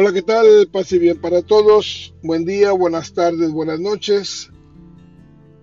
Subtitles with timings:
[0.00, 0.68] Hola, ¿qué tal?
[0.70, 2.14] Pase bien para todos.
[2.22, 4.48] Buen día, buenas tardes, buenas noches.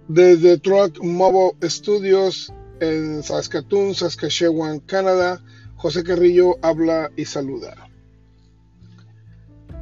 [0.09, 2.51] Desde Truck Mobile Studios
[2.81, 5.41] en Saskatoon, Saskatchewan, Canadá,
[5.77, 7.87] José Carrillo habla y saluda.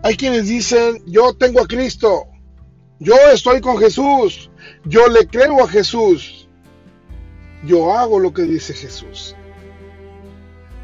[0.03, 2.27] Hay quienes dicen, yo tengo a Cristo,
[2.99, 4.51] yo estoy con Jesús,
[4.85, 6.47] yo le creo a Jesús,
[7.65, 9.35] yo hago lo que dice Jesús.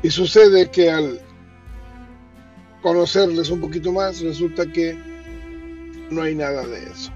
[0.01, 1.21] Y sucede que al
[2.81, 4.97] conocerles un poquito más, resulta que
[6.09, 7.11] no hay nada de eso.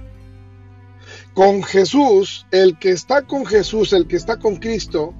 [1.34, 5.14] Con Jesús, el que está con Jesús, el que está con Cristo,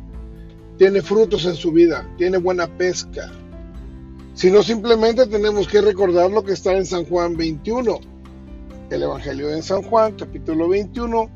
[0.78, 3.32] tiene frutos en su vida, tiene buena pesca.
[4.34, 8.00] Si no, simplemente tenemos que recordar lo que está en San Juan 21.
[8.90, 11.30] El Evangelio de San Juan, capítulo 21,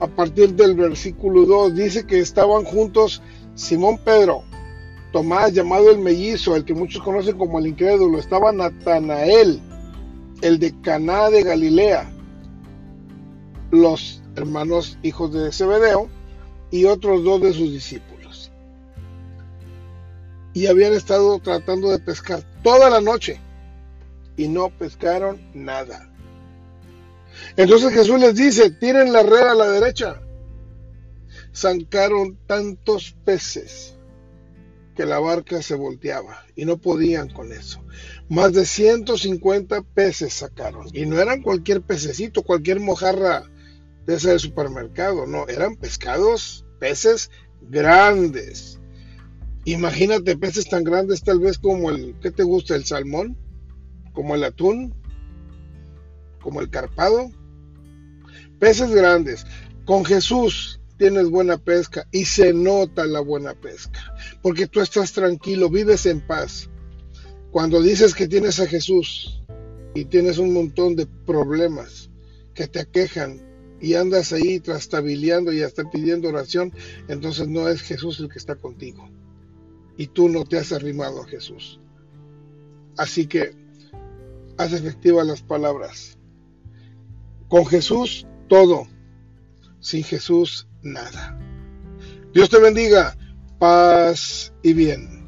[0.00, 3.22] a partir del versículo 2, dice que estaban juntos
[3.54, 4.44] Simón Pedro,
[5.12, 9.60] Tomás, llamado el mellizo, el que muchos conocen como el incrédulo, estaba Natanael,
[10.42, 12.10] el de Caná de Galilea,
[13.70, 16.08] los hermanos hijos de Zebedeo
[16.70, 18.52] y otros dos de sus discípulos.
[20.52, 23.40] Y habían estado tratando de pescar toda la noche
[24.36, 26.10] y no pescaron nada.
[27.56, 30.20] Entonces Jesús les dice, tiren la red a la derecha.
[31.54, 33.97] Zancaron tantos peces
[34.98, 37.80] que la barca se volteaba y no podían con eso.
[38.28, 43.44] Más de 150 peces sacaron y no eran cualquier pececito, cualquier mojarra
[44.06, 47.30] de ese del supermercado, no, eran pescados, peces
[47.62, 48.80] grandes.
[49.64, 52.74] Imagínate peces tan grandes tal vez como el, ¿qué te gusta?
[52.74, 53.38] El salmón,
[54.12, 54.92] como el atún,
[56.42, 57.30] como el carpado.
[58.58, 59.46] Peces grandes.
[59.84, 65.70] Con Jesús tienes buena pesca y se nota la buena pesca, porque tú estás tranquilo,
[65.70, 66.68] vives en paz.
[67.50, 69.42] Cuando dices que tienes a Jesús
[69.94, 72.10] y tienes un montón de problemas
[72.52, 73.40] que te aquejan
[73.80, 76.72] y andas ahí trastabilleando y hasta pidiendo oración,
[77.06, 79.08] entonces no es Jesús el que está contigo.
[79.96, 81.80] Y tú no te has arrimado a Jesús.
[82.96, 83.54] Así que
[84.56, 86.18] haz efectivas las palabras.
[87.48, 88.86] Con Jesús todo.
[89.80, 91.38] Sin Jesús nada.
[92.32, 93.16] Dios te bendiga,
[93.58, 95.27] paz y bien.